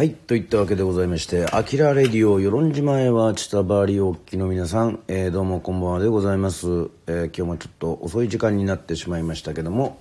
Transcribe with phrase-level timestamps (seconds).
[0.00, 6.68] はいといったわけでございまして「あきらレディオ与論島へは千田バリおっきの皆さん、えー、どうもこんばんはでございます、
[7.06, 10.00] えー、今日もちょっと遅い時間になってしまいましたけども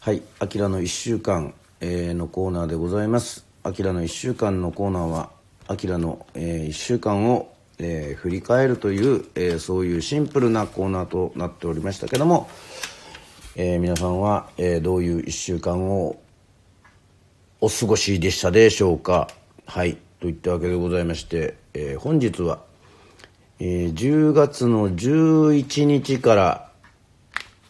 [0.00, 5.30] はい「あきらの1週間」えー、のコーナーでございます「あきらの1週間」のコーナーは
[5.66, 12.50] 「あきらの、えー、1週間を、えー、振り返る」という、えー、そういうシンプルなコーナーとなっておりましたけども、
[13.56, 16.20] えー、皆さんは、えー、どういう1週間を
[17.64, 19.28] お過ごしでしたでしょうか？
[19.66, 19.96] はい。
[20.18, 22.64] といったわけでございまして、えー、本日は、
[23.60, 26.70] えー、10月の11日から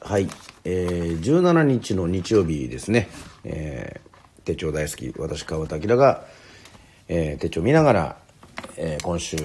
[0.00, 0.30] はい、
[0.64, 3.10] えー、17日の日曜日ですね、
[3.44, 6.24] えー、手帳大好き私川端明が、
[7.08, 8.16] えー、手帳見ながら、
[8.78, 9.36] えー、今週、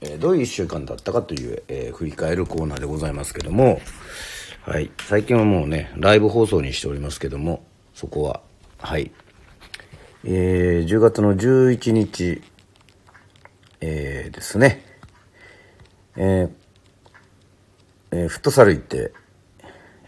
[0.00, 3.78] えー、どういう1週間だったかという、えー、振り返るコーナーでございますけども
[4.62, 4.90] はい。
[5.06, 8.40] 最近はもうねライブ放送にしておりますけどもそこは
[8.78, 9.12] はい。
[10.24, 12.42] えー、10月の11日、
[13.80, 14.84] えー、ですね、
[16.14, 16.50] えー
[18.12, 19.12] えー、フットサル行って、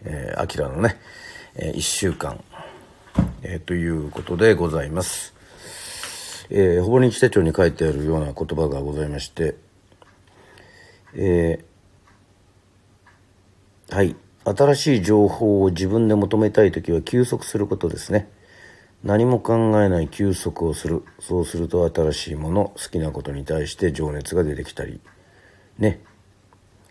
[0.05, 1.01] えー、アキラのね、
[1.57, 2.45] えー、1週間、
[3.43, 5.35] えー、ということでございます。
[6.49, 9.57] えー、ほぼ日手帳に書いてあるような言葉がございまして、
[11.15, 18.31] えー、はい、新しい情報を自分で求めたい時は休息することですね。
[19.05, 21.05] 何も考えない休息をする。
[21.21, 25.01] そうすると新しいもの好きなことに対して情熱が出てきたり。
[25.79, 26.01] ね、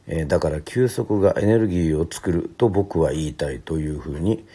[0.08, 4.46] えー、だから休息がエネルギーを作ると僕は言いたいというふうに、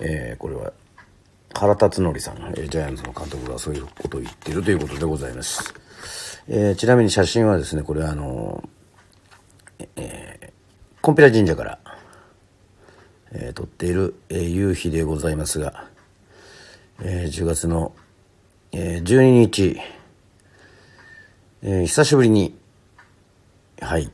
[0.00, 0.72] えー、これは
[1.54, 5.74] 原辰徳さん、えー、ジャイアンツの監督がそういうことを言っているということでございます、
[6.48, 8.62] え、ちなみに写真はですねこれはあの
[9.96, 10.50] えー、
[11.02, 11.78] コンピラ神社から、
[13.32, 15.88] え、撮っている、え、夕日でございますが
[17.02, 17.92] えー、10月の、
[18.72, 19.80] えー、12日、
[21.62, 22.56] えー、久しぶりに、
[23.80, 24.10] はい、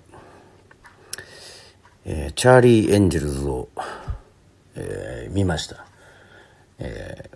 [2.05, 3.69] えー、チャーリー・エンジェルズを、
[4.75, 5.87] えー、見ました。
[6.81, 7.31] え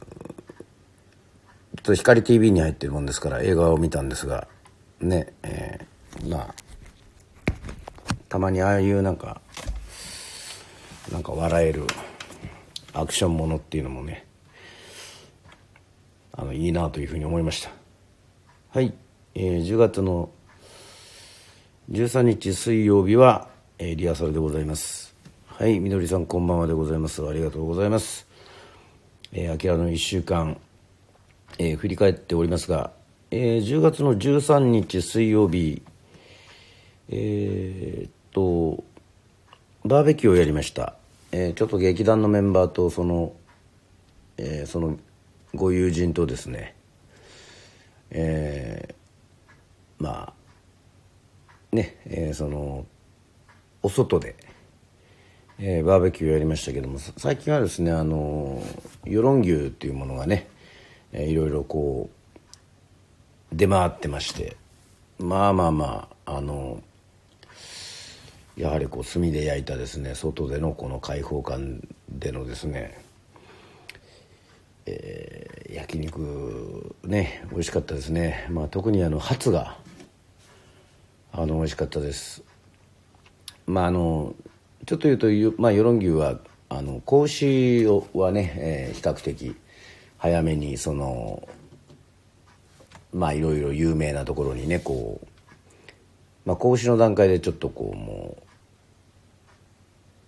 [1.76, 4.48] ー、と光 TV に入ってるもんですから映画を見たんですが、
[5.00, 6.54] ね、えー、まあ、
[8.28, 9.40] たまにああいうなんか、
[11.12, 11.84] なんか笑える
[12.92, 14.26] アクションものっていうのもね、
[16.36, 17.70] あのいいなというふうに思いました。
[18.70, 18.92] はい、
[19.34, 20.30] えー、10月の
[21.90, 23.48] 13日水曜日は、
[23.78, 25.14] えー、リハーサルでございます。
[25.46, 25.80] はい。
[25.80, 27.26] みどりさんこんばんはでございます。
[27.26, 28.26] ありがとうございます。
[29.32, 30.58] えー、あきらの1週間、
[31.58, 32.90] えー、振り返っておりますが、
[33.30, 35.82] えー、10月の13日水曜日
[37.08, 38.84] えー、っと
[39.84, 40.94] バーベキューをやりました、
[41.30, 43.32] えー、ちょっと劇団のメンバーとその、
[44.38, 44.98] えー、その
[45.56, 46.76] ご友人とですね
[48.10, 52.86] えー、まあね、えー、その
[53.82, 54.36] お外で、
[55.58, 58.62] えー、バーベキューやりましたけども最近はですねあの
[59.04, 60.48] 与論牛っていうものがね、
[61.12, 62.10] えー、いろいろこ
[63.52, 64.56] う出回ってまして
[65.18, 66.82] まあまあまああの
[68.56, 73.05] やはりこう炭で焼いたですね外でのこの開放感でのですね
[74.86, 79.76] えー、焼肉ね美味しかったですね、まあ、特にあのハツが
[81.32, 82.42] あの美味しかったです。
[83.66, 84.34] まああの
[84.86, 86.38] ちょっと言うと、まあ、与論牛は
[86.68, 89.56] あの子牛はね、えー、比較的
[90.18, 91.48] 早めにその
[93.12, 95.26] まあいろいろ有名なところにねこう、
[96.44, 98.36] まあ、子牛の段階でちょっとこうも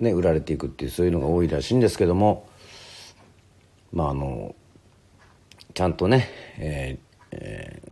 [0.00, 2.47] うね売られていくっていうそういうのが多いらしいんですけども
[3.93, 4.54] まああの
[5.75, 6.28] ちゃんとね、
[6.59, 7.82] えーえ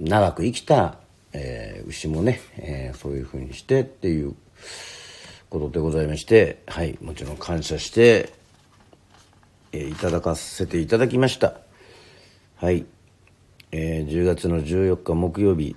[0.00, 0.98] ー、長く生きた、
[1.32, 4.34] えー、牛もね、えー、そういうふうにしてっていう
[5.48, 8.32] ことでございましてはいもちろん感謝して、
[9.72, 11.54] えー、いただかせていただきました。
[12.56, 12.84] はい、
[13.72, 15.74] えー、10月の14日木曜日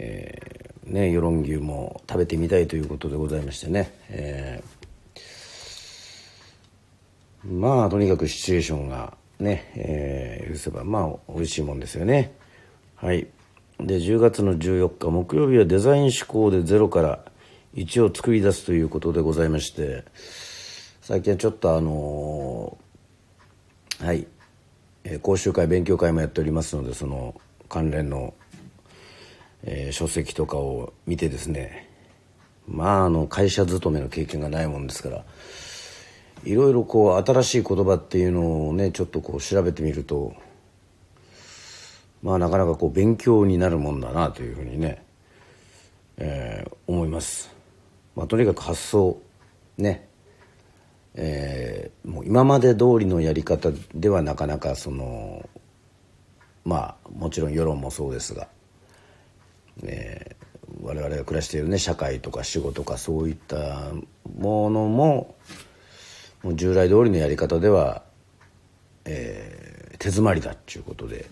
[0.00, 4.77] えー、ね与論牛も食べてみたいということでございましてね、えー
[7.44, 12.34] まあとにかくシチュエーションがね、えー、許せばまあ美味しいもんですよね。
[12.96, 13.28] はい。
[13.80, 17.24] で10月の14日木曜日はデザイン思考でゼロから
[17.76, 20.04] 1を作り出すということでございまして
[21.00, 24.26] 最近はちょっとあのー、はい、
[25.04, 28.34] えー、講習会勉強会もやっておりますのでその関連の、
[29.62, 31.88] えー、書籍とかを見てですね。
[32.66, 35.24] まああの会社勤めの経験がないもんですから
[36.44, 40.34] いろいろこう新しい言葉っていうのをねちょっとこう調べてみると
[42.22, 45.04] まあなかなかこう勉強になるもんだなというふうにね、
[46.16, 47.50] えー、思います。
[48.16, 49.20] まあ、とにかく発想
[49.76, 50.08] ね
[51.20, 55.48] えー、もう今まで通りのやり方ではなかなかその
[56.64, 58.46] まあもちろん世論もそうですが、
[59.82, 63.90] えー、我々が暮らしているね社会とか仕事とかそういった
[64.38, 65.34] ものも
[66.42, 68.02] もう従来通りのやり方では、
[69.04, 71.26] えー、手詰まりだっていうことで、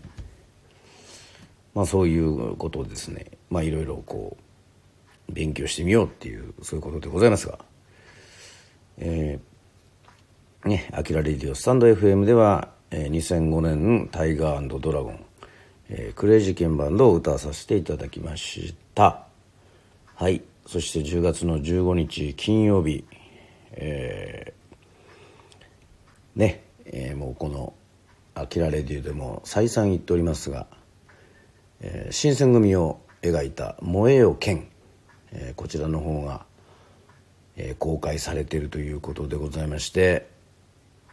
[1.75, 4.37] まあ、そういうことをですねまあいろいろこ
[5.29, 7.59] う勉強してみようっていうそういうことでございますが。
[8.99, 15.25] えーね、アキラレディオスタンド FM では、えー、2005年タイガードラゴン、
[15.91, 19.27] えー、クレイジーケンバンドを歌わさせていただきました
[20.17, 23.05] はいそして10月の15日金曜日
[23.77, 24.66] えー、
[26.37, 27.75] ね、えー、もうこの
[28.35, 30.69] アキラレディオでも再三言っておりますが、
[31.81, 34.69] えー、新選組を描いた「燃えよ剣」
[35.33, 36.47] えー、こちらの方が、
[37.57, 40.37] えー、公開されているということでございまして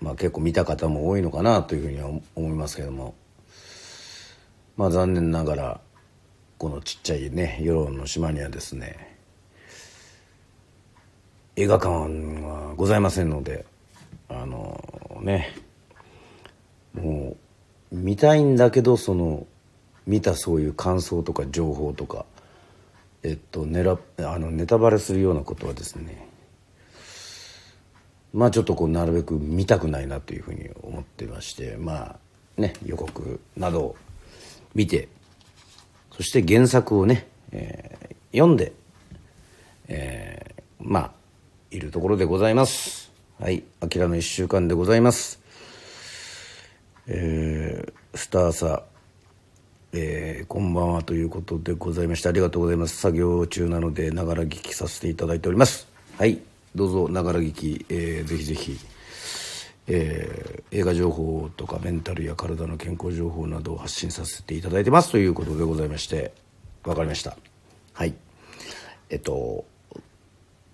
[0.03, 3.15] まあ、結構見た方も多いのかなというふうには思いますけども
[4.75, 5.81] まあ残念ながら
[6.57, 9.17] このちっちゃいね世論の島にはですね
[11.55, 11.87] 映画館
[12.41, 13.65] はございませんので
[15.23, 15.55] ね。
[16.93, 17.35] も
[17.91, 19.47] う見たいんだけどその
[20.05, 22.25] 見たそういう感想とか情報とか
[23.23, 26.27] えっとネラあのネタバレするようなことはですね
[28.33, 32.17] まあちょっとこうなるべく見たくないなというふうに思ってましてま
[32.57, 33.95] あね予告などを
[34.75, 35.07] 見て
[36.11, 38.73] そして原作をね、えー、読んで、
[39.87, 41.11] えー、まあ
[41.71, 43.02] いるところでございます。
[43.44, 45.42] はい「あきらの1週間」でございます。
[47.07, 48.86] えー、スターさ
[49.92, 52.95] えー、こんばんはということでございましてありがとうございます。
[52.95, 55.90] 作業中なのでながら聞きさせていただいております。
[56.18, 56.40] はい
[56.74, 58.80] どうぞながら聞き、えー、ぜひぜひ、
[59.88, 65.12] えー、映画情報とかメンタルや体の健康情報などを発信させていただいてます。
[65.12, 66.31] ということでございまして
[66.84, 67.36] 分かりました。
[67.92, 68.13] はい。
[69.10, 69.66] えっと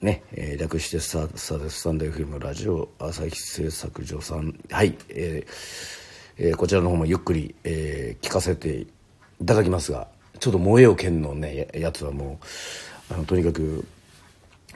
[0.02, 8.88] ね、えー、略してスタスタンド FM ラジオ朝日製作所さんはい、えーえー、こちらの方もゆっくり、えー、聞かせてい
[9.46, 10.08] ただきますが
[10.40, 12.40] ちょっと燃えよ剣のねやつはも
[13.10, 13.86] うあのとにかく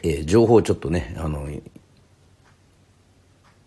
[0.03, 1.47] えー、情報をちょっとねあの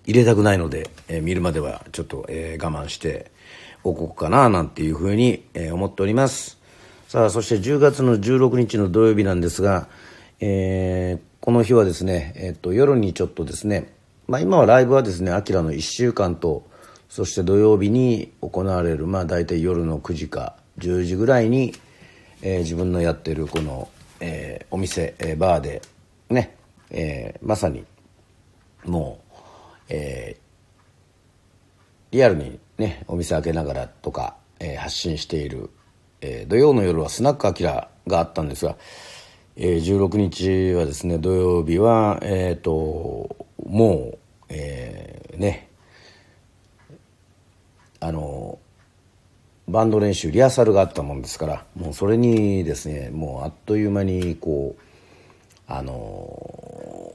[0.04, 3.32] 入れたくないので、えー、見るまではちょっと、えー、我慢して
[3.82, 6.58] おこうかななんていうふうに、えー、思っております。
[7.08, 9.88] さあそして10月の16日の土曜日なんですが、
[10.40, 13.94] えー、この日はですね、え、っと夜にちょっとですね、
[14.26, 16.66] まあ、今はライブはですね「あきらの1週間と
[17.08, 21.72] そして土曜日に行われるまあ大体夜の9時か10時ぐらいに、
[22.43, 23.88] えー、自分のやってるこの、
[24.19, 25.82] えー、お店、えー、バーで
[26.31, 26.56] ね、
[26.90, 27.84] えー、まさに
[28.84, 29.34] もう、
[29.90, 35.70] えー、リアルにねお店開けながらとか、えー、発信している、
[36.22, 38.76] えー、土曜の夜はスナックアキラがあったんですが、
[39.56, 44.18] えー、16日はですね土曜日はえっ、ー、ともう、
[44.50, 45.68] えー、ね
[48.00, 48.58] あの
[49.68, 54.82] バンド練習リハーサルがあったもんですからもうそれにですねもうあっという間にこう
[55.66, 57.14] あの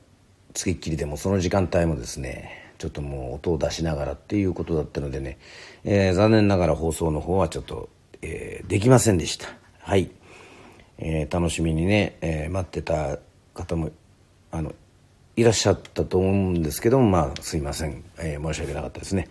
[0.54, 5.38] つきっきりでもその時間帯もですねちょっともう音を出しながらっていうことだったのでね、
[5.84, 7.90] えー、残念ながら放送の方はちょっと、
[8.24, 9.48] えー、できませんでした。
[9.80, 10.10] はい、
[11.02, 13.20] えー、楽しみにね、え待ってた
[13.54, 13.92] 方も
[14.52, 14.74] あの
[15.36, 19.28] いらっしゃったと思うんですけどもまあすいません、え申し訳なかったですね。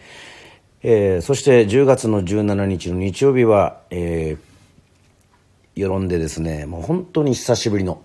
[0.82, 8.02] えー、そして10月の17日の日曜日は、えー、世論でですねもう本当に久しぶりの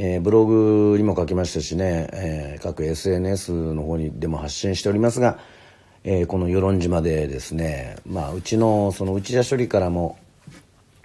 [0.00, 5.38] えー、ブログにも書きましたしね、えー、各 SNS の方にでも発信しておりますが、
[6.04, 10.16] えー、この与論島でですね、まあ、うちのその内田処理からも、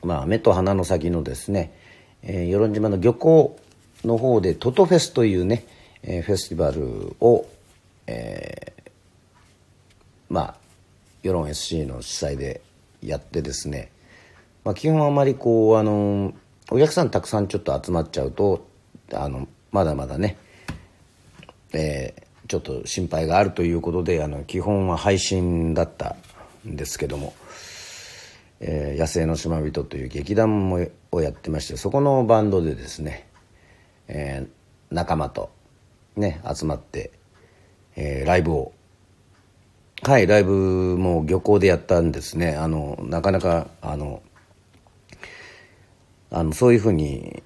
[0.03, 1.73] まあ、目と鼻の先のですね、
[2.21, 3.57] えー、与論島の漁港
[4.03, 5.65] の方でトトフェスというね、
[6.03, 7.45] えー、フェスティバルを、
[8.07, 8.91] えー、
[10.29, 10.55] まあ
[11.21, 12.61] 世論 SC の主催で
[13.01, 13.91] やってですね、
[14.65, 16.33] まあ、基本あまりこうあの
[16.69, 18.67] お客さんたくさんちょっと集まっちゃうと
[19.13, 20.37] あのまだまだね、
[21.71, 26.15] えー、ちょっと心配があるということであの基本は配信だった
[26.67, 27.33] んですけども
[28.65, 33.27] 「えー、野生の島人」という劇団もをやってましてそこのバンドでですね、
[34.07, 35.51] えー、仲間と
[36.15, 37.11] ね集まって、
[37.97, 38.71] えー、ライブを
[40.01, 42.55] はいライブも漁港でやったんですね。
[42.55, 44.21] あのなかなかあの
[46.31, 47.43] あのそういうふうに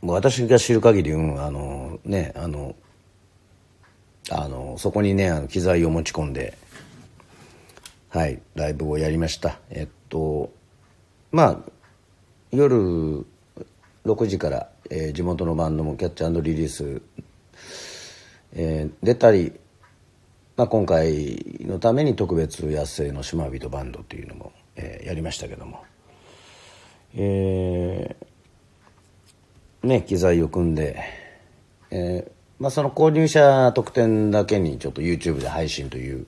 [0.00, 2.74] もう私が知る限り、うん、あのねあの
[4.30, 6.56] あのそこにねあの機材を持ち込んで
[8.10, 9.58] はいライブをやりました。
[9.70, 10.52] えっと
[11.32, 11.58] まあ
[12.50, 13.24] 夜
[14.04, 17.02] 6時から、えー、地元のバンドもキャッチリリース、
[18.52, 19.52] えー、出たり
[20.60, 25.82] まあ、今回のために特別野生の島人バンドというのも、えー、やりましたけども、
[27.14, 31.02] えー、ね機材を組んで、
[31.90, 36.26] えーまあ、その購入者特典だけにちょっと YouTube で配信という、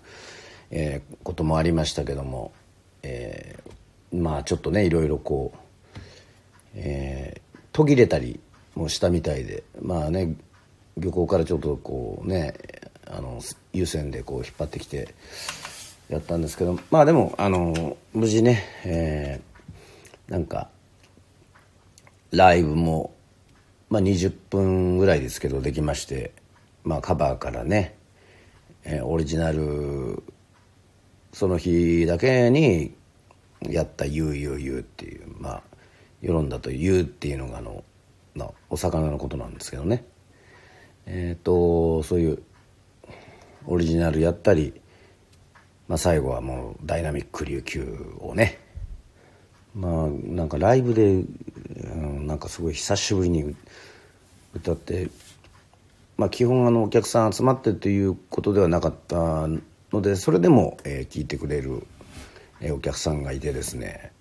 [0.73, 2.53] えー、こともありましたけども、
[3.03, 5.99] えー、まあちょっとねいろいろこう、
[6.75, 8.41] えー、途切れたり
[8.75, 10.35] もしたみたいでまあね
[10.97, 12.55] 漁港からちょっとこうね
[13.07, 13.41] あの
[13.75, 15.15] 優先でこう引っ張ってきて
[16.09, 20.69] やったんですけどまあでもあの無事ね、えー、なんか
[22.31, 23.15] ライブも、
[23.91, 26.33] まあ、20分ぐらいですけどできまして、
[26.83, 27.95] まあ、カバーからね、
[28.85, 30.23] えー、オリジナル
[31.33, 32.95] その日だけに
[33.63, 35.63] やった「ゆうゆうゆう」っていうまあ
[36.21, 37.85] 世論だと「ゆう」っていうのがあの
[38.37, 40.05] のお魚のことなんですけどね。
[41.07, 42.43] えっ、ー、とそういう
[43.67, 44.81] オリジナルやったり、
[45.89, 48.59] まあ、最後はもうダイナミック琉球をね。
[49.75, 53.57] まあなんかライブで、うん、なんかすごい久しぶりに
[54.55, 55.09] 歌って
[56.19, 59.49] まあ基本あのお客さん集まってということではなかった
[59.93, 61.87] のでそれでも、えー、聞いてくれる、
[62.61, 64.13] えー、お客さんがいてですね、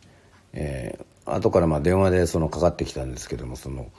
[0.53, 3.91] えー、後からまあ電話でそのかかってきたんですけどもその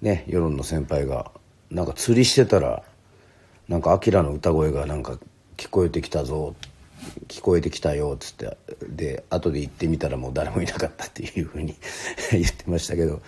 [0.00, 1.30] ね世論の先輩が
[1.70, 2.82] なんか釣りしてたら
[3.68, 5.18] なんか「アキラの歌声がなんか
[5.56, 6.54] 聞こえてきたぞ」
[7.28, 11.74] 聞こえてきたよっつってで後で行ってみたらもう誰もいなかったっていうふうに
[12.30, 13.22] 言ってましたけど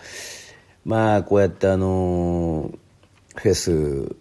[0.85, 2.71] まあこうやってあの
[3.35, 4.15] フェス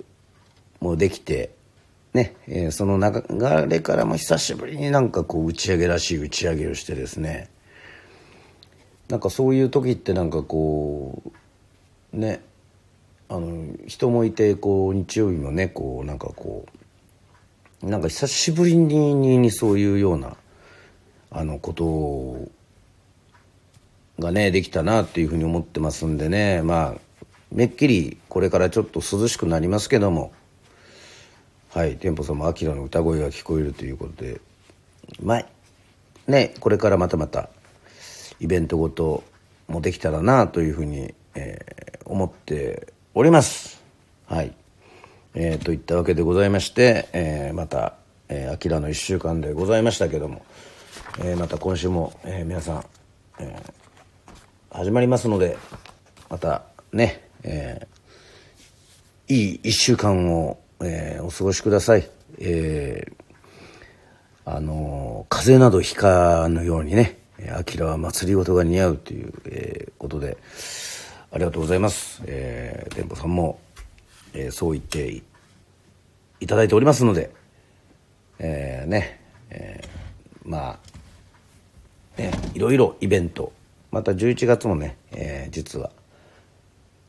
[0.80, 1.52] もできて
[2.14, 7.50] ね、えー、その流れからも久しぶりになんかこう打ち上げらしい打ち上げをしてですね。
[9.08, 11.22] なんかそういう時ってなんかこ
[12.14, 12.42] うね
[13.30, 16.66] あの人もいてこう日曜日もねこうなんかこ
[17.82, 20.36] うなんか久しぶりににそういうような
[21.30, 22.50] あのこと
[24.22, 26.62] がねできたなっていうふうに思ってますんでね。
[26.62, 27.02] まあ
[27.54, 30.34] めっきりこれからちょっと涼しくなりますけども。
[31.74, 34.42] はい店舗様あきらの歌声が聞こえるということで
[35.22, 35.46] まあ
[36.28, 37.50] ねこれからまたまた
[38.42, 39.24] イベントごと
[39.68, 43.82] もできたらなというふうに、えー、思っております。
[44.28, 44.54] はい。
[45.34, 47.94] えー、といったわけでございまして、えー、また、
[48.28, 50.44] えー、アキラの1週間でございましたけども、
[51.20, 52.86] えー、また今週も、えー、皆さん、
[53.40, 55.58] えー、始まりますので、
[56.30, 62.10] またね、えー、いい1週間を、えー、お過ごしください。
[62.40, 63.14] えー、
[64.46, 67.20] あの風邪などひかぬようにね、
[67.56, 70.38] アキラは祭りごとが似合うという、えー、ことで、
[71.32, 72.22] ありがとうございます。
[72.26, 73.60] えー、店舗さんも、
[74.34, 75.22] えー、そう言って
[76.40, 77.32] いただいておりますので、
[78.40, 80.80] えー、ね、えー、ま
[82.18, 83.54] あ、ね、いろいろイベント、
[83.92, 85.92] また11月もね、えー、実は、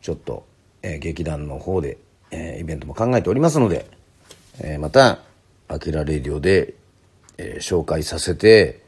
[0.00, 0.46] ちょっと、
[0.82, 1.98] えー、劇団の方で、
[2.32, 3.86] えー、イベントも考えておりますので、
[4.60, 5.20] えー、また、
[5.68, 6.74] アキラレディオで、
[7.38, 8.82] えー、紹介させて、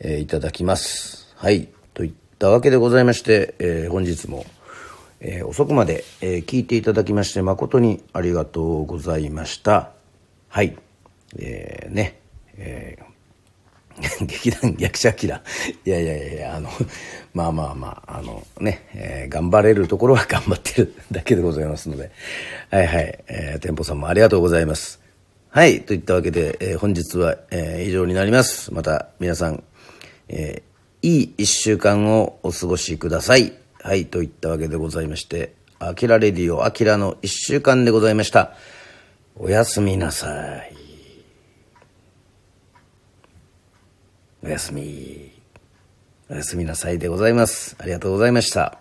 [0.00, 1.32] え、いただきます。
[1.36, 1.68] はい。
[1.94, 4.44] といったわけでございまして、え、本日も、
[5.20, 9.90] え、遅くまで、え、聞いていただきまして誠にありがとうございました
[10.48, 10.76] はい、
[11.38, 12.20] えー、ね
[12.56, 13.04] えー、
[14.26, 15.42] 劇団役者キラ
[15.84, 16.70] いやいやいやあの
[17.34, 22.10] まあまあまああのね、えー、頑張れるところは頑張ってる だけでございますので。
[22.70, 25.00] はいはい、えー、店舗さんもありがとうございます。
[25.50, 25.82] はい。
[25.82, 28.72] といったわけで、えー、本日は、えー、以上になります。
[28.72, 29.62] また皆さん、
[30.28, 33.52] えー、いい一週間をお過ごしください。
[33.82, 38.52] はい、といったわけでございまして、アキラレディオ、アキラの一週間でございました。
[39.36, 40.81] おやすみなさい。
[44.44, 45.30] おやすみ。
[46.28, 47.76] おやすみなさいでございます。
[47.78, 48.78] ありがとうございました。